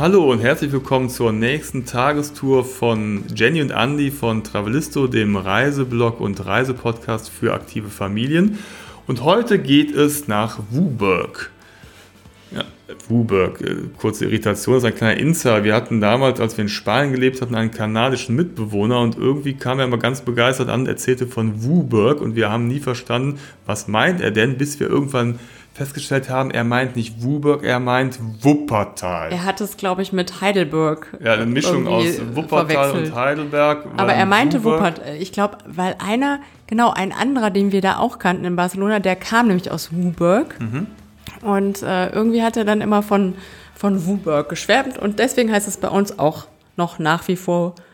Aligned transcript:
Hallo 0.00 0.32
und 0.32 0.40
herzlich 0.40 0.72
willkommen 0.72 1.10
zur 1.10 1.30
nächsten 1.30 1.84
Tagestour 1.84 2.64
von 2.64 3.24
Jenny 3.34 3.60
und 3.60 3.70
Andy 3.70 4.10
von 4.10 4.42
Travelisto, 4.42 5.06
dem 5.08 5.36
Reiseblog 5.36 6.20
und 6.20 6.42
Reisepodcast 6.42 7.28
für 7.28 7.52
aktive 7.52 7.90
Familien. 7.90 8.60
Und 9.06 9.22
heute 9.22 9.58
geht 9.58 9.94
es 9.94 10.26
nach 10.26 10.58
Wuburg. 10.70 11.50
Ja, 12.50 12.64
Wuburg, 13.10 13.60
äh, 13.60 13.76
kurze 13.98 14.24
Irritation, 14.24 14.76
das 14.76 14.84
ist 14.84 14.88
ein 14.90 14.96
kleiner 14.96 15.20
Insider. 15.20 15.64
Wir 15.64 15.74
hatten 15.74 16.00
damals, 16.00 16.40
als 16.40 16.56
wir 16.56 16.62
in 16.62 16.70
Spanien 16.70 17.12
gelebt 17.12 17.42
hatten, 17.42 17.54
einen 17.54 17.70
kanadischen 17.70 18.34
Mitbewohner 18.34 19.00
und 19.00 19.18
irgendwie 19.18 19.52
kam 19.52 19.80
er 19.80 19.84
immer 19.84 19.98
ganz 19.98 20.22
begeistert 20.22 20.70
an, 20.70 20.86
erzählte 20.86 21.26
von 21.26 21.62
Wuburg 21.62 22.22
und 22.22 22.36
wir 22.36 22.48
haben 22.48 22.68
nie 22.68 22.80
verstanden, 22.80 23.38
was 23.66 23.86
meint 23.86 24.22
er 24.22 24.30
denn, 24.30 24.56
bis 24.56 24.80
wir 24.80 24.88
irgendwann 24.88 25.38
festgestellt 25.80 26.28
haben, 26.28 26.50
er 26.50 26.62
meint 26.62 26.94
nicht 26.94 27.22
Wuburg, 27.22 27.64
er 27.64 27.80
meint 27.80 28.18
Wuppertal. 28.42 29.32
Er 29.32 29.44
hat 29.44 29.62
es, 29.62 29.78
glaube 29.78 30.02
ich, 30.02 30.12
mit 30.12 30.42
Heidelberg. 30.42 31.16
Ja, 31.24 31.32
eine 31.32 31.46
Mischung 31.46 31.86
aus 31.86 32.04
Wuppertal 32.34 32.66
verwechselt. 32.66 33.06
und 33.06 33.14
Heidelberg. 33.14 33.86
Aber 33.96 34.12
er 34.12 34.26
meinte 34.26 34.62
Wuburg. 34.62 34.80
Wuppertal. 34.80 35.16
Ich 35.16 35.32
glaube, 35.32 35.56
weil 35.64 35.96
einer, 35.98 36.40
genau, 36.66 36.90
ein 36.90 37.12
anderer, 37.12 37.48
den 37.48 37.72
wir 37.72 37.80
da 37.80 37.96
auch 37.96 38.18
kannten 38.18 38.44
in 38.44 38.56
Barcelona, 38.56 38.98
der 38.98 39.16
kam 39.16 39.46
nämlich 39.46 39.70
aus 39.70 39.90
Wuburg. 39.90 40.54
Mhm. 40.60 40.86
Und 41.40 41.82
äh, 41.82 42.10
irgendwie 42.10 42.42
hat 42.42 42.58
er 42.58 42.66
dann 42.66 42.82
immer 42.82 43.02
von, 43.02 43.36
von 43.74 44.04
Wuburg 44.04 44.50
geschwärmt. 44.50 44.98
Und 44.98 45.18
deswegen 45.18 45.50
heißt 45.50 45.66
es 45.66 45.78
bei 45.78 45.88
uns 45.88 46.18
auch 46.18 46.46
noch 46.76 46.98
nach 46.98 47.26
wie 47.26 47.36
vor 47.36 47.68
Wuburg. 47.68 47.89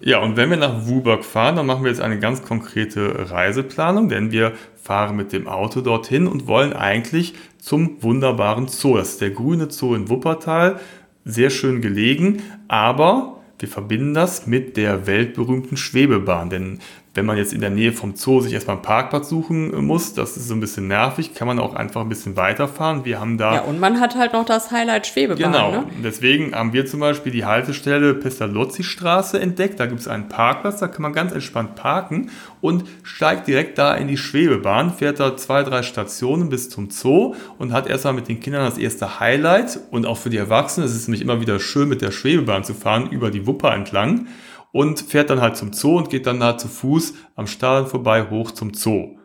Ja, 0.00 0.20
und 0.20 0.36
wenn 0.36 0.50
wir 0.50 0.56
nach 0.56 0.86
Wuburg 0.86 1.24
fahren, 1.24 1.56
dann 1.56 1.66
machen 1.66 1.82
wir 1.82 1.90
jetzt 1.90 2.00
eine 2.00 2.20
ganz 2.20 2.42
konkrete 2.42 3.30
Reiseplanung, 3.30 4.08
denn 4.08 4.30
wir 4.30 4.52
fahren 4.80 5.16
mit 5.16 5.32
dem 5.32 5.48
Auto 5.48 5.80
dorthin 5.80 6.28
und 6.28 6.46
wollen 6.46 6.72
eigentlich 6.72 7.34
zum 7.58 8.02
wunderbaren 8.02 8.68
Zoo. 8.68 8.96
Das 8.96 9.10
ist 9.10 9.20
der 9.20 9.30
grüne 9.30 9.70
Zoo 9.70 9.94
in 9.94 10.08
Wuppertal, 10.08 10.78
sehr 11.24 11.50
schön 11.50 11.80
gelegen, 11.80 12.42
aber 12.68 13.40
wir 13.58 13.68
verbinden 13.68 14.14
das 14.14 14.46
mit 14.46 14.76
der 14.76 15.06
weltberühmten 15.06 15.76
Schwebebahn, 15.76 16.50
denn 16.50 16.78
wenn 17.14 17.26
man 17.26 17.36
jetzt 17.36 17.52
in 17.52 17.60
der 17.60 17.68
Nähe 17.68 17.92
vom 17.92 18.14
Zoo 18.16 18.40
sich 18.40 18.54
erstmal 18.54 18.76
einen 18.76 18.82
Parkplatz 18.84 19.28
suchen 19.28 19.84
muss, 19.84 20.14
das 20.14 20.36
ist 20.38 20.48
so 20.48 20.54
ein 20.54 20.60
bisschen 20.60 20.88
nervig, 20.88 21.34
kann 21.34 21.46
man 21.46 21.58
auch 21.58 21.74
einfach 21.74 22.00
ein 22.00 22.08
bisschen 22.08 22.36
weiterfahren. 22.36 23.04
Wir 23.04 23.20
haben 23.20 23.36
da 23.36 23.56
Ja, 23.56 23.60
und 23.62 23.78
man 23.80 24.00
hat 24.00 24.16
halt 24.16 24.32
noch 24.32 24.46
das 24.46 24.70
Highlight 24.70 25.06
Schwebebahn. 25.06 25.52
Genau, 25.52 25.70
Ne? 25.72 25.86
deswegen 26.02 26.54
haben 26.54 26.72
wir 26.72 26.86
zum 26.86 27.00
Beispiel 27.00 27.30
die 27.30 27.44
Haltestelle 27.44 28.14
Pestalozzi-Straße 28.14 29.38
entdeckt. 29.40 29.78
Da 29.80 29.86
gibt 29.86 30.00
es 30.00 30.08
einen 30.08 30.28
Parkplatz, 30.28 30.80
da 30.80 30.88
kann 30.88 31.02
man 31.02 31.12
ganz 31.12 31.32
entspannt 31.32 31.74
parken 31.74 32.30
und 32.60 32.84
steigt 33.02 33.46
direkt 33.46 33.78
da 33.78 33.94
in 33.94 34.08
die 34.08 34.16
Schwebebahn, 34.16 34.92
fährt 34.94 35.20
da 35.20 35.36
zwei, 35.36 35.62
drei 35.64 35.82
Stationen 35.82 36.48
bis 36.48 36.70
zum 36.70 36.90
Zoo 36.90 37.34
und 37.58 37.72
hat 37.72 37.88
erstmal 37.88 38.14
mit 38.14 38.28
den 38.28 38.40
Kindern 38.40 38.64
das 38.64 38.78
erste 38.78 39.20
Highlight. 39.20 39.80
Und 39.90 40.06
auch 40.06 40.16
für 40.18 40.30
die 40.30 40.36
Erwachsenen 40.38 40.86
ist 40.86 40.94
es 40.94 41.08
nämlich 41.08 41.22
immer 41.22 41.40
wieder 41.40 41.58
schön, 41.60 41.88
mit 41.88 42.00
der 42.02 42.10
Schwebebahn 42.10 42.64
zu 42.64 42.74
fahren, 42.74 43.08
über 43.10 43.30
die 43.30 43.46
Wupper 43.46 43.74
entlang. 43.74 44.26
Und 44.72 45.00
fährt 45.00 45.28
dann 45.30 45.40
halt 45.40 45.56
zum 45.56 45.72
Zoo 45.72 45.98
und 45.98 46.08
geht 46.10 46.26
dann 46.26 46.40
da 46.40 46.56
zu 46.56 46.66
Fuß 46.66 47.14
am 47.36 47.46
Stadion 47.46 47.88
vorbei 47.90 48.28
hoch 48.30 48.50
zum 48.52 48.72
Zoo. 48.72 49.18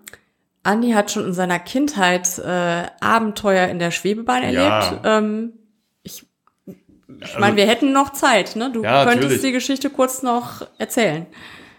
Andi 0.63 0.91
hat 0.91 1.09
schon 1.09 1.25
in 1.25 1.33
seiner 1.33 1.59
Kindheit 1.59 2.37
äh, 2.39 2.83
Abenteuer 2.99 3.69
in 3.69 3.79
der 3.79 3.91
Schwebebahn 3.91 4.43
erlebt. 4.43 5.01
Ja. 5.03 5.17
Ähm, 5.17 5.53
ich 6.03 6.25
ich 7.21 7.39
meine, 7.39 7.55
wir 7.55 7.65
hätten 7.65 7.93
noch 7.93 8.11
Zeit, 8.11 8.57
ne? 8.57 8.69
Du 8.71 8.83
Ja, 8.83 9.03
könntest 9.05 9.23
natürlich. 9.23 9.41
die 9.41 9.51
Geschichte 9.53 9.89
kurz 9.89 10.23
noch 10.23 10.67
erzählen. 10.77 11.25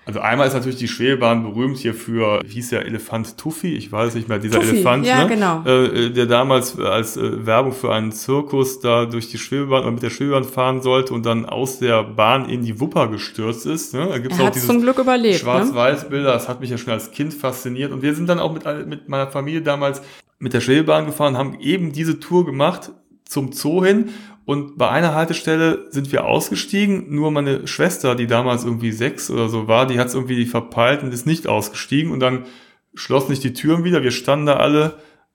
Also 0.09 0.21
einmal 0.21 0.47
ist 0.47 0.55
natürlich 0.55 0.79
die 0.79 0.89
Schwebebahn 0.89 1.43
berühmt 1.43 1.77
hier 1.77 1.93
für, 1.93 2.41
wie 2.43 2.55
hieß 2.55 2.71
der 2.71 2.87
Elefant 2.87 3.37
Tuffy, 3.37 3.75
ich 3.75 3.93
weiß 3.93 4.15
nicht 4.15 4.27
mehr, 4.27 4.39
dieser 4.39 4.61
Tuffy, 4.61 4.77
Elefant, 4.77 5.07
ja, 5.07 5.25
ne? 5.25 5.29
genau. 5.29 5.63
äh, 5.67 6.09
der 6.09 6.25
damals 6.25 6.81
als 6.81 7.19
äh, 7.19 7.45
Werbung 7.45 7.75
für 7.75 7.93
einen 7.93 8.11
Zirkus 8.13 8.81
da 8.81 9.05
durch 9.05 9.29
die 9.29 9.37
Schwebebahn 9.37 9.83
oder 9.83 9.91
mit 9.91 10.03
der 10.03 10.09
Schwebebahn 10.09 10.45
fahren 10.45 10.81
sollte 10.81 11.13
und 11.13 11.27
dann 11.27 11.45
aus 11.45 11.79
der 11.79 12.05
Bahn 12.05 12.49
in 12.49 12.63
die 12.63 12.81
Wupper 12.81 13.09
gestürzt 13.09 13.67
ist. 13.67 13.93
Ne? 13.93 14.07
Da 14.09 14.17
gibt's 14.17 14.39
Er 14.39 14.45
auch 14.45 14.47
hat 14.47 14.55
dieses 14.55 14.67
zum 14.67 14.81
Glück 14.81 14.97
überlebt. 14.97 15.35
Ne? 15.35 15.41
Schwarz-Weiß-Bilder, 15.41 16.33
das 16.33 16.49
hat 16.49 16.63
mich 16.63 16.71
ja 16.71 16.79
schon 16.79 16.95
als 16.95 17.11
Kind 17.11 17.35
fasziniert. 17.35 17.93
Und 17.93 18.01
wir 18.01 18.15
sind 18.15 18.31
dann 18.31 18.39
auch 18.39 18.55
mit, 18.55 18.65
mit 18.87 19.11
meiner 19.11 19.27
Familie 19.27 19.61
damals 19.61 20.01
mit 20.39 20.55
der 20.55 20.63
Schwebebahn 20.63 21.05
gefahren, 21.05 21.37
haben 21.37 21.61
eben 21.61 21.93
diese 21.93 22.19
Tour 22.19 22.47
gemacht 22.47 22.93
zum 23.27 23.53
Zoo 23.53 23.85
hin. 23.85 24.09
Und 24.49 24.79
bei 24.79 24.89
einer 24.89 25.15
Haltestelle 25.15 25.89
sind 25.91 26.11
wir 26.11 26.25
ausgestiegen. 26.25 27.15
Nur 27.15 27.31
meine 27.31 27.67
Schwester, 27.67 28.15
die 28.15 28.27
damals 28.27 28.65
irgendwie 28.65 28.93
sechs 28.93 29.31
oder 29.31 29.51
so 29.51 29.69
war, 29.69 29.87
die 29.87 29.99
hat 29.99 30.07
es 30.07 30.15
irgendwie 30.15 30.47
verpeilt 30.47 31.03
und 31.03 31.13
ist 31.13 31.27
nicht 31.27 31.47
ausgestiegen. 31.47 32.11
Und 32.13 32.21
dann 32.21 32.47
schlossen 32.95 33.29
sich 33.29 33.41
die 33.41 33.53
Türen 33.53 33.85
wieder. 33.85 34.03
Wir 34.03 34.11
standen 34.11 34.47
da 34.47 34.57
alle 34.57 34.95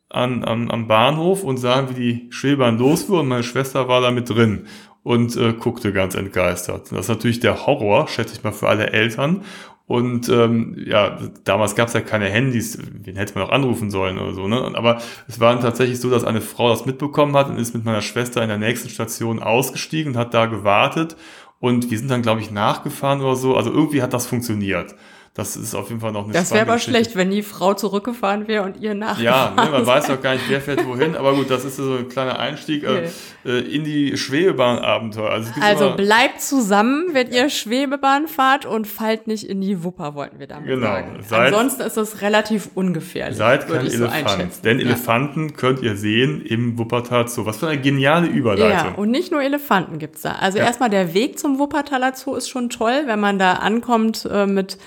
an, 0.09 0.43
am, 0.43 0.71
am 0.71 0.87
Bahnhof 0.87 1.43
und 1.43 1.57
sahen, 1.57 1.91
wie 1.91 1.93
die 1.93 2.27
Schwebebahn 2.31 2.79
losfuhr. 2.79 3.19
Und 3.19 3.27
meine 3.27 3.43
Schwester 3.43 3.87
war 3.87 4.01
da 4.01 4.09
mit 4.09 4.31
drin 4.31 4.65
und 5.03 5.37
äh, 5.37 5.53
guckte 5.53 5.93
ganz 5.93 6.15
entgeistert. 6.15 6.91
Das 6.91 7.01
ist 7.01 7.09
natürlich 7.09 7.39
der 7.39 7.67
Horror, 7.67 8.07
schätze 8.07 8.33
ich 8.33 8.43
mal, 8.43 8.51
für 8.51 8.67
alle 8.67 8.93
Eltern. 8.93 9.43
Und 9.85 10.29
ähm, 10.29 10.75
ja, 10.85 11.19
damals 11.43 11.75
gab 11.75 11.89
es 11.89 11.93
ja 11.93 11.99
keine 12.01 12.29
Handys, 12.29 12.77
wen 13.03 13.17
hätte 13.17 13.37
man 13.37 13.43
auch 13.43 13.51
anrufen 13.51 13.91
sollen 13.91 14.17
oder 14.17 14.33
so, 14.33 14.47
ne? 14.47 14.71
Aber 14.75 15.01
es 15.27 15.41
war 15.41 15.59
tatsächlich 15.59 15.99
so, 15.99 16.09
dass 16.09 16.23
eine 16.23 16.39
Frau 16.39 16.69
das 16.69 16.85
mitbekommen 16.85 17.35
hat 17.35 17.49
und 17.49 17.57
ist 17.57 17.75
mit 17.75 17.83
meiner 17.83 18.01
Schwester 18.01 18.41
in 18.41 18.47
der 18.47 18.57
nächsten 18.57 18.89
Station 18.89 19.43
ausgestiegen 19.43 20.13
und 20.13 20.17
hat 20.17 20.33
da 20.33 20.45
gewartet. 20.45 21.17
Und 21.59 21.91
wir 21.91 21.97
sind 21.97 22.09
dann, 22.09 22.21
glaube 22.21 22.41
ich, 22.41 22.49
nachgefahren 22.51 23.21
oder 23.21 23.35
so. 23.35 23.55
Also 23.55 23.71
irgendwie 23.71 24.01
hat 24.01 24.13
das 24.13 24.25
funktioniert. 24.25 24.95
Das 25.35 25.55
ist 25.55 25.73
auf 25.73 25.89
jeden 25.89 25.99
Fall 25.99 26.11
noch 26.11 26.25
eine 26.25 26.33
Das 26.33 26.51
wäre 26.51 26.61
aber 26.61 26.73
Geschichte. 26.75 26.91
schlecht, 26.91 27.15
wenn 27.15 27.31
die 27.31 27.41
Frau 27.41 27.73
zurückgefahren 27.73 28.47
wäre 28.47 28.63
und 28.65 28.77
ihr 28.77 28.89
Ja, 28.89 28.93
nachgefahren 28.93 29.55
ne, 29.55 29.71
man 29.71 29.87
weiß 29.87 30.05
doch 30.09 30.21
gar 30.21 30.33
nicht, 30.33 30.47
wer 30.47 30.61
fährt 30.61 30.85
wohin, 30.85 31.15
aber 31.15 31.33
gut, 31.33 31.49
das 31.49 31.65
ist 31.65 31.77
so 31.77 31.95
ein 31.95 32.07
kleiner 32.07 32.37
Einstieg 32.37 32.83
äh, 32.83 33.09
äh, 33.43 33.59
in 33.61 33.83
die 33.83 34.15
Schwebebahn-Abenteuer. 34.15 35.31
Also, 35.31 35.49
es 35.49 35.53
gibt 35.55 35.65
Also 35.65 35.95
bleibt 35.95 36.39
zusammen, 36.39 37.07
wenn 37.13 37.31
ihr 37.31 37.49
Schwebebahn 37.49 38.27
fahrt 38.27 38.67
und 38.67 38.87
fallt 38.87 39.25
nicht 39.25 39.43
in 39.49 39.59
die 39.61 39.83
Wupper, 39.83 40.13
wollten 40.13 40.37
wir 40.37 40.45
damit 40.45 40.67
Genau. 40.67 40.85
sagen. 40.85 41.19
Seid- 41.27 41.47
Ansonsten 41.53 41.81
ist 41.81 41.97
das 41.97 42.21
relativ 42.21 42.69
ungefährlich. 42.75 43.35
Seid 43.37 43.67
kein 43.67 43.89
so 43.89 44.03
Elefant, 44.05 44.13
einschätzen. 44.29 44.61
denn 44.63 44.79
Ja. 44.79 44.85
Elefanten 44.85 45.53
könnt 45.55 45.81
ihr 45.81 45.95
sehen 45.97 46.45
im 46.45 46.77
Wuppertal 46.77 47.27
Zoo. 47.27 47.45
Was 47.47 47.57
für 47.57 47.67
eine 47.69 47.81
geniale 47.81 48.27
Überleitung. 48.27 48.91
Ja, 48.91 48.95
und 48.97 49.09
nicht 49.09 49.31
nur 49.31 49.41
Elefanten 49.41 49.97
gibt's 49.97 50.21
da. 50.21 50.33
Also 50.33 50.59
Ja. 50.59 50.65
erstmal 50.65 50.91
der 50.91 51.15
Weg 51.15 51.39
zum 51.39 51.57
Wuppertaler 51.57 52.13
Zoo 52.13 52.35
ist 52.35 52.49
schon 52.49 52.69
toll, 52.69 53.03
wenn 53.07 53.19
man 53.19 53.39
da 53.39 53.53
ankommt 53.53 54.27
äh, 54.31 54.45
mit 54.45 54.77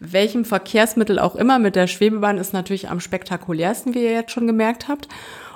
welchem 0.00 0.44
Verkehrsmittel 0.44 1.18
auch 1.18 1.36
immer. 1.36 1.58
Mit 1.58 1.76
der 1.76 1.86
Schwebebahn 1.86 2.38
ist 2.38 2.52
natürlich 2.52 2.88
am 2.88 3.00
spektakulärsten, 3.00 3.94
wie 3.94 4.04
ihr 4.04 4.12
jetzt 4.12 4.32
schon 4.32 4.46
gemerkt 4.46 4.88
habt. 4.88 5.08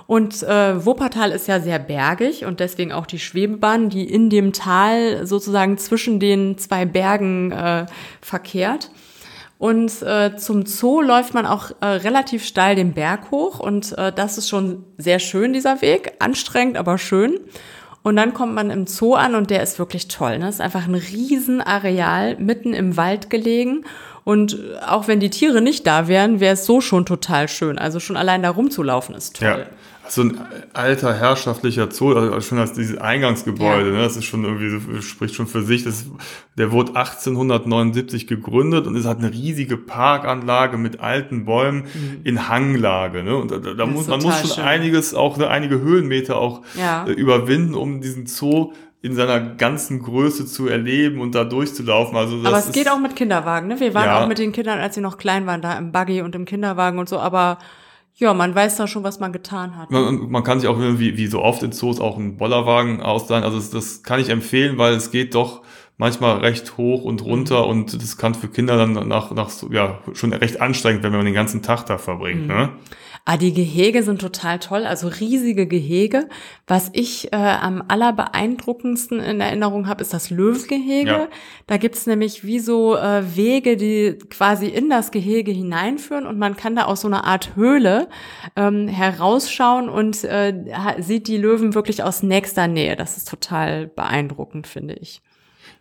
Und 0.07 0.43
äh, 0.43 0.85
Wuppertal 0.85 1.31
ist 1.31 1.47
ja 1.47 1.61
sehr 1.61 1.79
bergig 1.79 2.45
und 2.45 2.59
deswegen 2.59 2.91
auch 2.91 3.07
die 3.07 3.21
Schwebebahn, 3.21 3.91
die 3.91 4.11
in 4.11 4.29
dem 4.29 4.53
Tal 4.53 5.25
sozusagen 5.25 5.79
zwischen 5.79 6.19
den 6.19 6.59
zwei 6.59 6.85
Bergen 6.85 7.53
äh, 7.53 7.87
verkehrt. 8.21 8.91
Und 9.61 10.03
äh, 10.03 10.37
zum 10.37 10.67
Zoo 10.67 11.01
läuft 11.01 11.35
man 11.35 11.47
auch 11.47 11.71
äh, 11.81 11.87
relativ 11.87 12.45
steil 12.45 12.75
den 12.75 12.95
Berg 12.95 13.31
hoch 13.31 13.61
und 13.61 13.97
äh, 13.99 14.11
das 14.11 14.39
ist 14.39 14.49
schon 14.49 14.85
sehr 14.97 15.19
schön, 15.19 15.53
dieser 15.53 15.83
Weg. 15.83 16.15
Anstrengend, 16.19 16.77
aber 16.77 16.99
schön. 16.99 17.39
Und 18.03 18.17
dann 18.17 18.33
kommt 18.33 18.55
man 18.55 18.71
im 18.71 18.87
Zoo 18.87 19.15
an 19.15 19.35
und 19.35 19.51
der 19.51 19.63
ist 19.63 19.79
wirklich 19.79 20.09
toll. 20.09 20.39
Ne? 20.39 20.47
Das 20.47 20.57
ist 20.57 20.61
einfach 20.61 20.89
ein 20.89 20.95
Riesenareal 20.95 22.37
mitten 22.39 22.73
im 22.73 22.97
Wald 22.97 23.29
gelegen. 23.29 23.85
Und 24.25 24.59
auch 24.87 25.09
wenn 25.09 25.21
die 25.21 25.31
Tiere 25.31 25.61
nicht 25.61 25.87
da 25.87 26.09
wären, 26.09 26.41
wäre 26.41 26.55
es 26.55 26.67
so 26.67 26.81
schon 26.81 27.07
total 27.07 27.49
schön. 27.49 27.79
Also 27.79 28.01
schon 28.01 28.17
allein 28.17 28.43
da 28.43 28.51
rumzulaufen 28.51 29.15
ist 29.15 29.37
toll. 29.37 29.49
Ja. 29.49 29.67
So 30.09 30.23
ein 30.23 30.41
alter 30.73 31.15
herrschaftlicher 31.15 31.89
Zoo, 31.93 32.15
also 32.15 32.41
schon 32.41 32.59
als 32.59 32.73
dieses 32.73 32.99
Eingangsgebäude, 32.99 33.91
Ja. 33.91 33.97
ne, 33.97 34.03
das 34.03 34.17
ist 34.17 34.25
schon 34.25 34.43
irgendwie, 34.45 35.01
spricht 35.03 35.37
schon 35.37 35.47
für 35.47 35.63
sich. 35.63 35.85
Das, 35.85 36.05
der 36.59 36.73
wurde 36.73 36.97
1879 36.97 38.27
gegründet 38.27 38.89
und 38.89 38.97
es 38.97 39.07
hat 39.07 39.19
eine 39.19 39.33
riesige 39.33 39.77
Parkanlage 39.77 40.77
mit 40.79 40.99
alten 41.01 41.45
Bäumen 41.45 41.85
in 42.25 42.49
Hanglage. 42.49 43.23
Ne? 43.23 43.37
Und 43.37 43.53
da, 43.53 43.59
da 43.59 43.87
Mhm. 43.87 43.93
Muss, 43.93 44.09
man 44.09 44.21
muss 44.21 44.41
schon 44.41 44.51
schön. 44.51 44.65
einiges, 44.65 45.15
auch 45.15 45.37
ne, 45.37 45.49
einige 45.49 45.81
Höhenmeter 45.81 46.37
auch 46.39 46.63
Ja. 46.77 47.05
äh, 47.07 47.13
überwinden, 47.13 47.75
um 47.75 48.01
diesen 48.01 48.27
Zoo 48.27 48.73
in 49.03 49.15
seiner 49.15 49.41
ganzen 49.41 50.03
Größe 50.03 50.45
zu 50.47 50.69
erleben 50.69 51.21
und 51.21 51.35
da 51.35 51.45
durchzulaufen. 51.45 52.17
Also 52.17 52.43
das 52.43 52.47
Aber 52.47 52.59
es 52.59 52.73
geht 52.73 52.91
auch 52.91 52.99
mit 52.99 53.17
Kinderwagen. 53.17 53.69
Ne? 53.69 53.81
Wir 53.81 53.95
waren 53.95 54.05
Ja. 54.05 54.23
auch 54.23 54.29
mit 54.29 54.39
den 54.39 54.53
Kindern, 54.53 54.79
als 54.79 54.95
sie 54.95 55.01
noch 55.01 55.17
klein 55.17 55.47
waren, 55.47 55.63
da 55.63 55.79
im 55.79 55.91
Buggy 55.91 56.21
und 56.21 56.35
im 56.35 56.45
Kinderwagen 56.45 56.99
und 56.99 57.09
so. 57.09 57.19
Aber 57.19 57.59
ja, 58.17 58.35
man 58.35 58.55
weiß 58.55 58.77
da 58.77 58.87
schon, 58.87 59.03
was 59.03 59.19
man 59.19 59.33
getan 59.33 59.77
hat. 59.77 59.91
Man, 59.91 60.31
man 60.31 60.45
kann 60.45 60.61
sich 60.61 60.69
auch 60.69 60.79
wie, 60.79 61.17
wie 61.17 61.27
so 61.27 61.41
oft 61.41 61.63
in 61.63 61.73
Zoos 61.73 61.99
auch 61.99 62.19
einen 62.19 62.37
Bollerwagen 62.37 63.01
ausleihen. 63.01 63.45
Also 63.45 63.57
das, 63.57 63.71
das 63.71 64.03
kann 64.03 64.21
ich 64.21 64.29
empfehlen, 64.29 64.77
weil 64.77 64.93
es 64.93 65.11
geht 65.11 65.35
doch 65.35 65.63
manchmal 65.97 66.39
recht 66.39 66.77
hoch 66.77 67.05
und 67.05 67.25
runter 67.25 67.65
mhm. 67.65 67.71
und 67.71 68.03
das 68.03 68.19
kann 68.19 68.35
für 68.35 68.49
Kinder 68.49 68.77
dann 68.77 69.09
nach, 69.09 69.31
nach 69.31 69.51
ja, 69.71 70.01
schon 70.13 70.33
recht 70.35 70.61
anstrengend, 70.61 71.03
wenn 71.03 71.13
man 71.13 71.25
den 71.25 71.35
ganzen 71.35 71.63
Tag 71.63 71.87
da 71.87 71.97
verbringt. 71.97 72.43
Mhm. 72.43 72.49
Ne? 72.49 72.69
Ah, 73.25 73.37
die 73.37 73.53
Gehege 73.53 74.03
sind 74.03 74.21
total 74.21 74.59
toll, 74.59 74.87
also 74.87 75.09
riesige 75.09 75.67
Gehege. 75.67 76.29
Was 76.67 76.91
ich 76.95 77.33
äh, 77.33 77.37
am 77.37 77.85
allerbeeindruckendsten 77.87 79.21
in 79.21 79.41
Erinnerung 79.41 79.89
habe, 79.89 80.03
ist 80.03 80.13
das 80.13 80.31
Löwengehege. 80.31 81.11
Ja. 81.11 81.29
Da 81.67 81.77
gibt's 81.77 82.07
nämlich 82.07 82.45
wie 82.45 82.59
so 82.59 82.97
äh, 82.97 83.37
Wege, 83.37 83.77
die 83.77 84.19
quasi 84.31 84.67
in 84.67 84.89
das 84.89 85.11
Gehege 85.11 85.53
hineinführen 85.53 86.27
und 86.27 86.39
man 86.39 86.57
kann 86.57 86.75
da 86.75 86.85
aus 86.85 87.03
so 87.03 87.09
einer 87.09 87.25
Art 87.25 87.55
Höhle 87.57 88.09
ähm, 88.57 88.89
herausschauen 88.89 89.89
und 89.89 90.25
äh, 90.25 90.55
sieht 90.99 91.29
die 91.29 91.37
Löwen 91.37 91.75
wirklich 91.75 92.03
aus 92.03 92.23
nächster 92.23 92.69
Nähe. 92.69 92.97
Das 92.97 93.17
ist 93.17 93.29
total 93.29 93.87
beeindruckend, 93.87 94.67
finde 94.67 94.95
ich. 94.95 95.23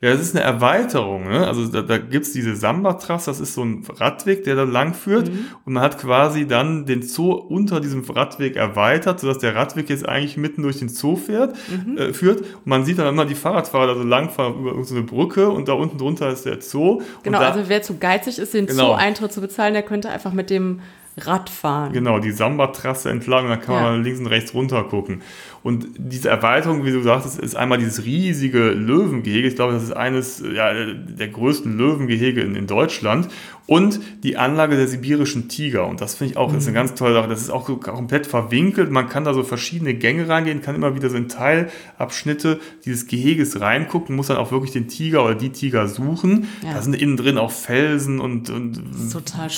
Ja, 0.02 0.10
es 0.10 0.22
ist 0.22 0.36
eine 0.36 0.46
Erweiterung. 0.46 1.28
Ne? 1.28 1.46
Also 1.46 1.68
da, 1.68 1.82
da 1.82 1.98
gibt's 1.98 2.32
diese 2.32 2.56
Samba-Trasse, 2.56 3.30
das 3.30 3.40
ist 3.40 3.54
so 3.54 3.64
ein 3.64 3.86
Radweg, 3.98 4.44
der 4.46 4.56
da 4.56 4.64
lang 4.64 4.94
führt. 4.94 5.30
Mhm. 5.30 5.48
Und 5.66 5.74
man 5.74 5.84
hat 5.84 6.00
quasi 6.00 6.48
dann 6.48 6.86
den 6.86 7.02
Zoo 7.02 7.34
unter 7.34 7.82
diesem 7.82 8.04
Radweg 8.04 8.56
erweitert, 8.56 9.20
sodass 9.20 9.40
der 9.40 9.56
Radweg 9.56 9.90
jetzt 9.90 10.08
eigentlich 10.08 10.38
mitten 10.38 10.64
durch 10.64 10.80
den 10.80 10.90
Zoo 10.90 11.16
fährt, 11.16 11.56
mhm. 11.70 11.98
äh, 11.98 12.14
führt. 12.14 12.42
Und 12.42 12.68
man 12.68 12.86
sieht 12.86 12.98
dann 12.98 13.08
immer 13.08 13.26
die 13.26 13.36
Fahrradfahrer 13.36 13.88
da 13.88 13.96
so 13.96 14.04
langfahren 14.04 14.60
über 14.60 14.84
so 14.84 14.96
eine 14.96 15.04
Brücke 15.04 15.50
und 15.50 15.68
da 15.68 15.74
unten 15.74 15.98
drunter 15.98 16.30
ist 16.30 16.46
der 16.46 16.62
Zoo. 16.62 17.02
Genau, 17.24 17.40
da, 17.40 17.50
also 17.50 17.68
wer 17.68 17.82
zu 17.82 17.98
geizig 17.98 18.40
ist, 18.40 18.54
den 18.54 18.68
genau. 18.68 18.88
Zoo-Eintritt 18.88 19.34
zu 19.34 19.42
bezahlen, 19.42 19.74
der 19.74 19.84
könnte 19.84 20.10
einfach 20.10 20.34
mit 20.34 20.50
dem 20.50 20.82
Radfahren. 21.18 21.94
Genau, 21.94 22.20
die 22.20 22.32
Samba-Trasse 22.32 23.10
entlang, 23.10 23.48
da 23.48 23.58
kann 23.58 23.76
ja. 23.76 23.82
man 23.82 24.04
links 24.04 24.20
und 24.20 24.28
rechts 24.28 24.54
runter 24.54 24.84
gucken. 24.84 25.22
Und 25.64 25.88
diese 25.98 26.30
Erweiterung, 26.30 26.86
wie 26.86 26.92
du 26.92 27.02
sagst, 27.02 27.38
ist 27.40 27.56
einmal 27.56 27.78
dieses 27.78 28.06
riesige 28.06 28.70
Löwengehege. 28.70 29.48
Ich 29.48 29.56
glaube, 29.56 29.74
das 29.74 29.84
ist 29.84 29.92
eines 29.92 30.40
ja, 30.40 30.74
der 30.74 31.28
größten 31.28 31.78
Löwengehege 31.78 32.42
in, 32.42 32.56
in 32.56 32.68
Deutschland. 32.68 33.28
Und 33.70 34.00
die 34.24 34.36
Anlage 34.36 34.76
der 34.76 34.88
sibirischen 34.88 35.48
Tiger. 35.48 35.86
Und 35.86 36.02
das 36.02 36.16
finde 36.16 36.32
ich 36.32 36.38
auch, 36.38 36.52
mhm. 36.52 36.58
ist 36.58 36.64
eine 36.64 36.72
mhm. 36.72 36.76
ganz 36.76 36.96
tolle 36.96 37.14
Sache. 37.14 37.30
Das 37.30 37.40
ist 37.40 37.52
auch 37.52 37.68
so 37.68 37.78
komplett 37.78 38.26
verwinkelt. 38.26 38.90
Man 38.90 39.08
kann 39.10 39.26
da 39.26 39.36
so 39.36 39.44
verschiedene 39.44 39.94
Gänge 39.94 40.28
reingehen, 40.28 40.64
kann 40.64 40.74
immer 40.74 40.96
wieder 40.96 41.12
so 41.12 41.18
in 41.18 41.30
Teilabschnitte 41.30 42.60
dieses 42.84 43.06
Geheges 43.06 43.62
reingucken, 43.62 44.16
muss 44.16 44.26
dann 44.26 44.38
auch 44.38 44.52
wirklich 44.52 44.72
den 44.72 44.88
Tiger 44.88 45.24
oder 45.24 45.36
die 45.36 45.52
Tiger 45.52 45.88
suchen. 45.88 46.48
Ja. 46.64 46.74
Da 46.74 46.82
sind 46.82 46.96
innen 46.96 47.16
drin 47.16 47.38
auch 47.38 47.52
Felsen 47.52 48.20
und, 48.20 48.50
und 48.50 48.82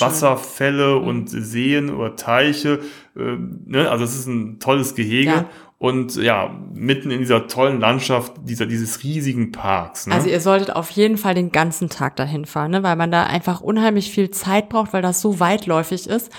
Wasserfälle 0.01 0.99
mhm. 0.99 1.07
und 1.07 1.29
Seen 1.29 1.89
oder 1.89 2.17
Teiche. 2.17 2.81
Äh, 3.15 3.37
ne? 3.65 3.89
Also 3.89 4.03
es 4.03 4.13
ist 4.13 4.27
ein 4.27 4.59
tolles 4.59 4.93
Gehege. 4.93 5.31
Ja 5.31 5.49
und 5.81 6.15
ja, 6.15 6.55
mitten 6.75 7.09
in 7.09 7.21
dieser 7.21 7.47
tollen 7.47 7.79
Landschaft 7.79 8.33
dieser, 8.43 8.67
dieses 8.67 9.01
riesigen 9.03 9.51
Parks. 9.51 10.05
Ne? 10.05 10.13
Also 10.13 10.29
ihr 10.29 10.39
solltet 10.39 10.75
auf 10.75 10.91
jeden 10.91 11.17
Fall 11.17 11.33
den 11.33 11.51
ganzen 11.51 11.89
Tag 11.89 12.17
dahin 12.17 12.45
fahren, 12.45 12.69
ne? 12.69 12.83
weil 12.83 12.95
man 12.95 13.09
da 13.09 13.23
einfach 13.23 13.61
unheimlich 13.61 14.11
viel 14.11 14.29
Zeit 14.29 14.69
braucht, 14.69 14.93
weil 14.93 15.01
das 15.01 15.21
so 15.21 15.39
weitläufig 15.39 16.07
ist. 16.07 16.31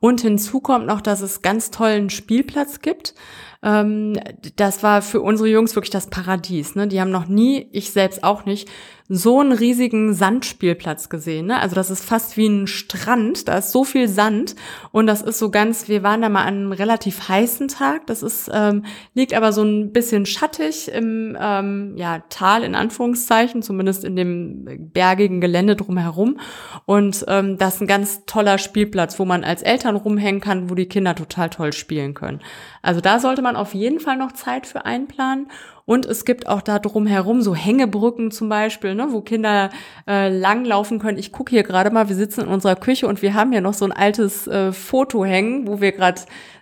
Und 0.00 0.20
hinzu 0.20 0.60
kommt 0.60 0.84
noch, 0.86 1.00
dass 1.00 1.22
es 1.22 1.40
ganz 1.40 1.70
tollen 1.70 2.10
Spielplatz 2.10 2.82
gibt. 2.82 3.14
Ähm, 3.62 4.18
das 4.56 4.82
war 4.82 5.02
für 5.02 5.20
unsere 5.20 5.48
Jungs 5.48 5.74
wirklich 5.76 5.90
das 5.90 6.08
Paradies. 6.08 6.74
Ne? 6.74 6.88
Die 6.88 7.00
haben 7.00 7.10
noch 7.10 7.28
nie, 7.28 7.68
ich 7.72 7.90
selbst 7.90 8.24
auch 8.24 8.44
nicht, 8.44 8.68
so 9.12 9.40
einen 9.40 9.50
riesigen 9.50 10.14
Sandspielplatz 10.14 11.08
gesehen. 11.08 11.46
Ne? 11.46 11.58
Also 11.58 11.74
das 11.74 11.90
ist 11.90 12.04
fast 12.04 12.36
wie 12.36 12.46
ein 12.46 12.68
Strand, 12.68 13.48
da 13.48 13.58
ist 13.58 13.72
so 13.72 13.82
viel 13.82 14.06
Sand 14.06 14.54
und 14.92 15.08
das 15.08 15.20
ist 15.20 15.40
so 15.40 15.50
ganz, 15.50 15.88
wir 15.88 16.04
waren 16.04 16.22
da 16.22 16.28
mal 16.28 16.44
an 16.44 16.54
einem 16.54 16.72
relativ 16.72 17.28
heißen 17.28 17.66
Tag, 17.66 18.06
das 18.06 18.22
ist, 18.22 18.48
ähm, 18.54 18.84
liegt 19.14 19.34
aber 19.34 19.52
so 19.52 19.64
ein 19.64 19.90
bisschen 19.92 20.26
schattig 20.26 20.92
im 20.92 21.36
ähm, 21.40 21.94
ja, 21.96 22.20
Tal 22.28 22.62
in 22.62 22.76
Anführungszeichen, 22.76 23.62
zumindest 23.62 24.04
in 24.04 24.14
dem 24.14 24.90
bergigen 24.92 25.40
Gelände 25.40 25.74
drumherum 25.74 26.38
und 26.86 27.24
ähm, 27.26 27.58
das 27.58 27.74
ist 27.74 27.80
ein 27.80 27.88
ganz 27.88 28.24
toller 28.26 28.58
Spielplatz, 28.58 29.18
wo 29.18 29.24
man 29.24 29.42
als 29.42 29.62
Eltern 29.62 29.96
rumhängen 29.96 30.40
kann, 30.40 30.70
wo 30.70 30.76
die 30.76 30.86
Kinder 30.86 31.16
total 31.16 31.50
toll 31.50 31.72
spielen 31.72 32.14
können. 32.14 32.38
Also 32.80 33.00
da 33.00 33.18
sollte 33.18 33.42
man 33.42 33.49
auf 33.56 33.74
jeden 33.74 34.00
Fall 34.00 34.16
noch 34.16 34.32
Zeit 34.32 34.66
für 34.66 34.84
einplanen 34.84 35.48
und 35.90 36.06
es 36.06 36.24
gibt 36.24 36.46
auch 36.46 36.62
da 36.62 36.78
drumherum 36.78 37.42
so 37.42 37.52
Hängebrücken 37.52 38.30
zum 38.30 38.48
Beispiel, 38.48 38.94
ne, 38.94 39.08
wo 39.10 39.22
Kinder 39.22 39.70
äh, 40.06 40.28
langlaufen 40.28 41.00
können. 41.00 41.18
Ich 41.18 41.32
gucke 41.32 41.50
hier 41.50 41.64
gerade 41.64 41.90
mal, 41.90 42.08
wir 42.08 42.14
sitzen 42.14 42.42
in 42.42 42.46
unserer 42.46 42.76
Küche 42.76 43.08
und 43.08 43.22
wir 43.22 43.34
haben 43.34 43.50
hier 43.50 43.60
noch 43.60 43.74
so 43.74 43.86
ein 43.86 43.90
altes 43.90 44.46
äh, 44.46 44.70
Foto 44.70 45.24
hängen, 45.24 45.66
wo 45.66 45.80
wir 45.80 45.90
gerade 45.90 46.20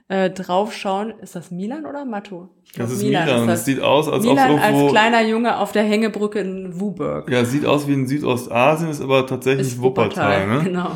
äh, 0.09 0.31
draufschauen. 0.31 1.13
Ist 1.21 1.37
das 1.37 1.51
Milan 1.51 1.85
oder 1.85 2.07
Matto? 2.07 2.49
Das 2.75 2.91
ist 2.91 3.03
Milan. 3.03 3.27
Milan. 3.27 3.47
Das, 3.47 3.59
das 3.59 3.65
sieht 3.67 3.83
aus, 3.83 4.09
als 4.09 4.25
Milan 4.25 4.51
ob 4.51 4.61
irgendwo, 4.63 4.85
als 4.85 4.93
kleiner 4.93 5.23
Junge 5.23 5.59
auf 5.59 5.73
der 5.73 5.83
Hängebrücke 5.83 6.39
in 6.39 6.81
Wuburg. 6.81 7.31
Ja, 7.31 7.45
sieht 7.45 7.67
aus 7.67 7.87
wie 7.87 7.93
in 7.93 8.07
Südostasien, 8.07 8.89
ist 8.89 9.03
aber 9.03 9.27
tatsächlich 9.27 9.67
ist 9.67 9.83
Wuppertal. 9.83 10.41
Wuppertal 10.41 10.47
ne? 10.47 10.65
Genau. 10.65 10.91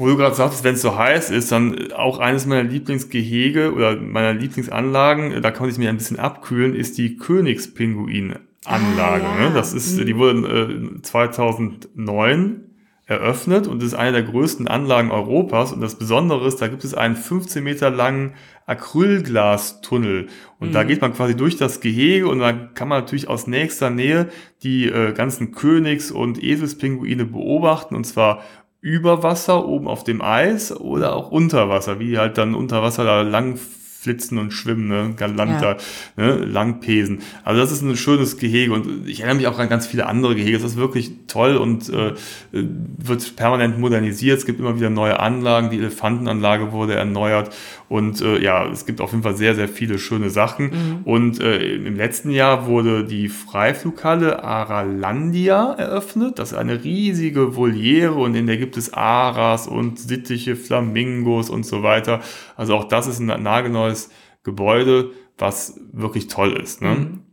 Wo 0.00 0.06
du 0.06 0.16
gerade 0.16 0.34
sagst, 0.34 0.64
wenn 0.64 0.76
es 0.76 0.80
so 0.80 0.96
heiß 0.96 1.28
ist, 1.28 1.52
dann 1.52 1.92
auch 1.92 2.20
eines 2.20 2.46
meiner 2.46 2.62
Lieblingsgehege 2.62 3.74
oder 3.74 3.96
meiner 3.96 4.32
Lieblingsanlagen, 4.32 5.42
da 5.42 5.50
kann 5.50 5.64
man 5.64 5.70
sich 5.70 5.78
mir 5.78 5.90
ein 5.90 5.98
bisschen 5.98 6.18
abkühlen, 6.18 6.74
ist 6.74 6.96
die 6.96 7.18
Königspinguin-Anlage. 7.18 9.24
Ah, 9.26 9.38
ja. 9.38 9.48
ne? 9.48 9.54
Das 9.54 9.74
ist, 9.74 9.98
die 9.98 10.16
wurde 10.16 10.96
äh, 10.96 11.02
2009 11.02 12.62
eröffnet 13.04 13.66
und 13.66 13.82
ist 13.82 13.92
eine 13.92 14.12
der 14.12 14.22
größten 14.22 14.68
Anlagen 14.68 15.10
Europas. 15.10 15.70
Und 15.70 15.82
das 15.82 15.96
Besondere 15.96 16.48
ist, 16.48 16.62
da 16.62 16.68
gibt 16.68 16.84
es 16.84 16.94
einen 16.94 17.16
15 17.16 17.62
Meter 17.62 17.90
langen 17.90 18.32
Acrylglastunnel. 18.64 20.28
Und 20.60 20.68
mhm. 20.68 20.72
da 20.72 20.84
geht 20.84 21.02
man 21.02 21.12
quasi 21.12 21.36
durch 21.36 21.58
das 21.58 21.80
Gehege 21.80 22.26
und 22.26 22.38
dann 22.38 22.72
kann 22.72 22.88
man 22.88 23.00
natürlich 23.00 23.28
aus 23.28 23.46
nächster 23.46 23.90
Nähe 23.90 24.30
die 24.62 24.86
äh, 24.86 25.12
ganzen 25.12 25.52
Königs- 25.52 26.10
und 26.10 26.42
Eselspinguine 26.42 27.26
beobachten. 27.26 27.94
Und 27.94 28.04
zwar 28.04 28.42
über 28.80 29.22
Wasser, 29.22 29.66
oben 29.66 29.88
auf 29.88 30.04
dem 30.04 30.22
Eis 30.22 30.74
oder 30.74 31.14
auch 31.14 31.30
unter 31.30 31.68
Wasser, 31.68 32.00
wie 32.00 32.18
halt 32.18 32.38
dann 32.38 32.54
unter 32.54 32.82
Wasser 32.82 33.04
da 33.04 33.22
lang 33.22 33.58
flitzen 34.00 34.38
und 34.38 34.52
schwimmen, 34.52 34.88
ne? 34.88 35.12
Galanter, 35.14 35.76
ja. 36.16 36.24
ne? 36.24 36.36
Langpesen. 36.36 37.20
Also 37.44 37.60
das 37.60 37.70
ist 37.70 37.82
ein 37.82 37.94
schönes 37.96 38.38
Gehege 38.38 38.72
und 38.72 39.06
ich 39.06 39.20
erinnere 39.20 39.36
mich 39.36 39.46
auch 39.46 39.58
an 39.58 39.68
ganz 39.68 39.86
viele 39.86 40.06
andere 40.06 40.34
Gehege. 40.34 40.56
Das 40.56 40.72
ist 40.72 40.76
wirklich 40.78 41.12
toll 41.26 41.56
und 41.56 41.90
äh, 41.90 42.14
wird 42.52 43.36
permanent 43.36 43.78
modernisiert. 43.78 44.38
Es 44.38 44.46
gibt 44.46 44.58
immer 44.58 44.76
wieder 44.76 44.88
neue 44.88 45.20
Anlagen. 45.20 45.68
Die 45.68 45.76
Elefantenanlage 45.76 46.72
wurde 46.72 46.94
erneuert 46.94 47.54
und 47.90 48.20
äh, 48.20 48.40
ja, 48.40 48.68
es 48.68 48.86
gibt 48.86 49.00
auf 49.00 49.10
jeden 49.10 49.24
Fall 49.24 49.36
sehr, 49.36 49.56
sehr 49.56 49.66
viele 49.66 49.98
schöne 49.98 50.30
Sachen. 50.30 50.66
Mhm. 50.66 51.00
Und 51.02 51.40
äh, 51.40 51.74
im 51.74 51.96
letzten 51.96 52.30
Jahr 52.30 52.66
wurde 52.68 53.04
die 53.04 53.28
Freiflughalle 53.28 54.44
Aralandia 54.44 55.72
eröffnet. 55.72 56.38
Das 56.38 56.52
ist 56.52 56.56
eine 56.56 56.84
riesige 56.84 57.56
Voliere 57.56 58.14
und 58.14 58.36
in 58.36 58.46
der 58.46 58.58
gibt 58.58 58.76
es 58.76 58.94
Aras 58.94 59.66
und 59.66 59.98
Sittiche, 59.98 60.54
Flamingos 60.54 61.50
und 61.50 61.66
so 61.66 61.82
weiter. 61.82 62.20
Also 62.54 62.76
auch 62.76 62.84
das 62.84 63.08
ist 63.08 63.18
ein 63.18 63.42
nagelneues 63.42 64.10
Gebäude, 64.44 65.10
was 65.36 65.80
wirklich 65.92 66.28
toll 66.28 66.52
ist. 66.52 66.82
Ne? 66.82 66.94
Mhm. 66.94 67.29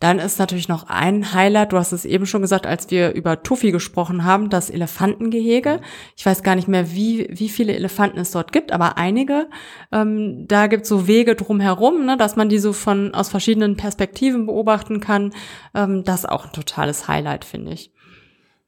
Dann 0.00 0.18
ist 0.18 0.38
natürlich 0.38 0.68
noch 0.68 0.88
ein 0.88 1.32
Highlight, 1.32 1.72
du 1.72 1.78
hast 1.78 1.92
es 1.92 2.04
eben 2.04 2.26
schon 2.26 2.42
gesagt, 2.42 2.66
als 2.66 2.90
wir 2.90 3.12
über 3.14 3.42
Tuffy 3.42 3.72
gesprochen 3.72 4.24
haben, 4.24 4.50
das 4.50 4.68
Elefantengehege. 4.68 5.80
Ich 6.16 6.26
weiß 6.26 6.42
gar 6.42 6.54
nicht 6.54 6.68
mehr, 6.68 6.92
wie, 6.92 7.26
wie 7.30 7.48
viele 7.48 7.74
Elefanten 7.74 8.18
es 8.18 8.30
dort 8.30 8.52
gibt, 8.52 8.72
aber 8.72 8.98
einige. 8.98 9.48
Ähm, 9.92 10.46
da 10.48 10.66
gibt 10.66 10.82
es 10.82 10.88
so 10.90 11.06
Wege 11.06 11.34
drumherum, 11.34 12.04
ne, 12.04 12.16
dass 12.18 12.36
man 12.36 12.50
die 12.50 12.58
so 12.58 12.74
von 12.74 13.14
aus 13.14 13.30
verschiedenen 13.30 13.76
Perspektiven 13.76 14.46
beobachten 14.46 15.00
kann. 15.00 15.32
Ähm, 15.74 16.04
das 16.04 16.20
ist 16.20 16.28
auch 16.28 16.44
ein 16.46 16.52
totales 16.52 17.08
Highlight, 17.08 17.44
finde 17.46 17.72
ich. 17.72 17.90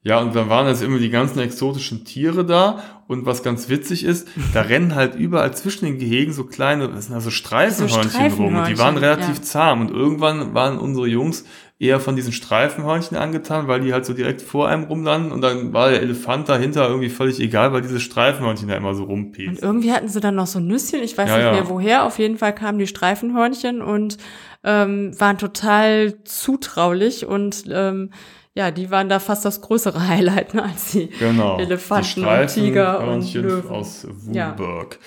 Ja, 0.08 0.20
und 0.20 0.34
dann 0.34 0.48
waren 0.48 0.66
jetzt 0.66 0.82
immer 0.82 0.98
die 0.98 1.10
ganzen 1.10 1.38
exotischen 1.38 2.06
Tiere 2.06 2.46
da. 2.46 2.82
Und 3.08 3.26
was 3.26 3.42
ganz 3.42 3.68
witzig 3.68 4.04
ist, 4.04 4.26
da 4.54 4.62
rennen 4.62 4.94
halt 4.94 5.14
überall 5.14 5.52
zwischen 5.54 5.84
den 5.84 5.98
Gehegen 5.98 6.32
so 6.32 6.44
kleine, 6.44 6.88
das 6.88 7.06
sind 7.06 7.14
also 7.14 7.30
Streifenhörnchen, 7.30 8.02
so 8.04 8.08
Streifenhörnchen 8.08 8.44
rum. 8.44 8.56
Und 8.56 8.68
die 8.68 8.78
waren 8.78 8.96
relativ 8.96 9.36
ja. 9.36 9.42
zahm. 9.42 9.82
Und 9.82 9.90
irgendwann 9.90 10.54
waren 10.54 10.78
unsere 10.78 11.06
Jungs 11.06 11.44
eher 11.78 12.00
von 12.00 12.16
diesen 12.16 12.32
Streifenhörnchen 12.32 13.18
angetan, 13.18 13.68
weil 13.68 13.82
die 13.82 13.92
halt 13.92 14.06
so 14.06 14.14
direkt 14.14 14.40
vor 14.40 14.68
einem 14.68 14.84
rumlanden. 14.84 15.30
Und 15.30 15.42
dann 15.42 15.74
war 15.74 15.90
der 15.90 16.00
Elefant 16.00 16.48
dahinter 16.48 16.88
irgendwie 16.88 17.10
völlig 17.10 17.38
egal, 17.38 17.74
weil 17.74 17.82
diese 17.82 18.00
Streifenhörnchen 18.00 18.68
da 18.68 18.76
immer 18.76 18.94
so 18.94 19.04
rumpiepen. 19.04 19.56
Und 19.56 19.62
irgendwie 19.62 19.92
hatten 19.92 20.08
sie 20.08 20.20
dann 20.20 20.36
noch 20.36 20.46
so 20.46 20.58
Nüsschen, 20.58 21.02
ich 21.02 21.18
weiß 21.18 21.28
ja, 21.28 21.36
nicht 21.36 21.60
mehr 21.60 21.68
woher. 21.68 22.04
Auf 22.04 22.18
jeden 22.18 22.38
Fall 22.38 22.54
kamen 22.54 22.78
die 22.78 22.86
Streifenhörnchen 22.86 23.82
und 23.82 24.16
ähm, 24.64 25.18
waren 25.20 25.36
total 25.36 26.24
zutraulich 26.24 27.26
und 27.26 27.64
ähm, 27.70 28.10
ja, 28.58 28.72
die 28.72 28.90
waren 28.90 29.08
da 29.08 29.20
fast 29.20 29.44
das 29.44 29.60
größere 29.60 30.08
Highlight 30.08 30.52
ne, 30.52 30.64
als 30.64 30.90
die 30.90 31.06
genau, 31.10 31.60
Elefanten 31.60 32.22
die 32.22 32.26
und 32.26 32.46
Tiger 32.48 33.08
und 33.08 33.32
Löwen. 33.32 33.70
aus 33.70 34.04
Wuburg. 34.10 34.98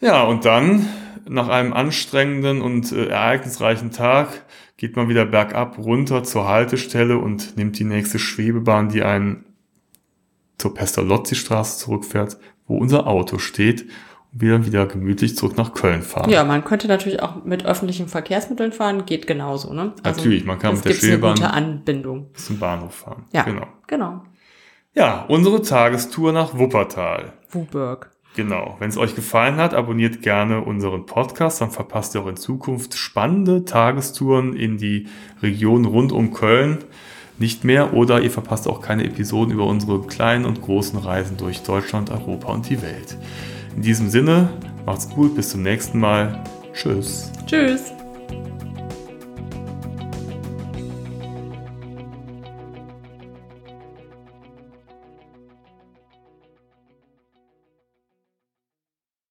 Ja. 0.00 0.08
ja, 0.08 0.22
und 0.22 0.46
dann 0.46 0.88
nach 1.28 1.48
einem 1.48 1.74
anstrengenden 1.74 2.62
und 2.62 2.90
äh, 2.90 3.08
ereignisreichen 3.08 3.90
Tag 3.90 4.46
geht 4.78 4.96
man 4.96 5.10
wieder 5.10 5.26
bergab 5.26 5.76
runter 5.76 6.24
zur 6.24 6.48
Haltestelle 6.48 7.18
und 7.18 7.58
nimmt 7.58 7.78
die 7.78 7.84
nächste 7.84 8.18
Schwebebahn, 8.18 8.88
die 8.88 9.02
einen 9.02 9.44
zur 10.56 10.72
Pestalozzi-Straße 10.72 11.80
zurückfährt, 11.80 12.38
wo 12.66 12.78
unser 12.78 13.06
Auto 13.06 13.36
steht. 13.36 13.90
Wir 14.32 14.64
wieder 14.64 14.86
gemütlich 14.86 15.36
zurück 15.36 15.56
nach 15.56 15.74
Köln 15.74 16.02
fahren. 16.02 16.30
Ja, 16.30 16.44
man 16.44 16.64
könnte 16.64 16.86
natürlich 16.88 17.20
auch 17.22 17.44
mit 17.44 17.64
öffentlichen 17.66 18.06
Verkehrsmitteln 18.08 18.72
fahren, 18.72 19.04
geht 19.06 19.26
genauso, 19.26 19.72
ne? 19.72 19.92
natürlich, 20.04 20.44
man 20.44 20.58
kann 20.58 20.74
mit 20.74 20.84
der 20.84 20.92
gibt 20.92 21.04
eine 21.04 21.18
gute 21.18 21.50
Anbindung. 21.50 22.30
zum 22.34 22.58
Bahnhof 22.58 22.94
fahren. 22.94 23.24
Ja, 23.32 23.42
Genau. 23.42 23.66
genau. 23.86 24.22
Ja, 24.94 25.24
unsere 25.28 25.62
Tagestour 25.62 26.32
nach 26.32 26.56
Wuppertal. 26.58 27.32
Wuburg. 27.50 28.10
Genau. 28.36 28.76
Wenn 28.78 28.88
es 28.90 28.96
euch 28.96 29.14
gefallen 29.16 29.56
hat, 29.56 29.74
abonniert 29.74 30.22
gerne 30.22 30.60
unseren 30.62 31.06
Podcast, 31.06 31.60
dann 31.60 31.70
verpasst 31.70 32.14
ihr 32.14 32.22
auch 32.22 32.28
in 32.28 32.36
Zukunft 32.36 32.96
spannende 32.96 33.64
Tagestouren 33.64 34.54
in 34.54 34.78
die 34.78 35.08
Region 35.42 35.84
rund 35.84 36.12
um 36.12 36.32
Köln 36.32 36.78
nicht 37.38 37.64
mehr 37.64 37.94
oder 37.94 38.20
ihr 38.20 38.30
verpasst 38.30 38.68
auch 38.68 38.82
keine 38.82 39.04
Episoden 39.04 39.52
über 39.52 39.64
unsere 39.66 40.00
kleinen 40.02 40.44
und 40.44 40.60
großen 40.60 40.98
Reisen 40.98 41.36
durch 41.38 41.62
Deutschland, 41.62 42.10
Europa 42.10 42.52
und 42.52 42.68
die 42.68 42.82
Welt. 42.82 43.16
In 43.76 43.82
diesem 43.82 44.10
Sinne, 44.10 44.48
macht's 44.86 45.08
gut, 45.08 45.34
bis 45.34 45.50
zum 45.50 45.62
nächsten 45.62 45.98
Mal. 45.98 46.42
Tschüss. 46.72 47.30
Tschüss. 47.46 47.92